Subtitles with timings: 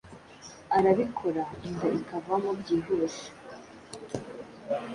[0.77, 3.25] arabikora inda ikavamo byihuse